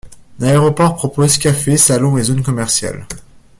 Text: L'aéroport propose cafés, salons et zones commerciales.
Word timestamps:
L'aéroport 0.39 0.95
propose 0.95 1.37
cafés, 1.37 1.77
salons 1.77 2.17
et 2.17 2.23
zones 2.23 2.41
commerciales. 2.41 3.05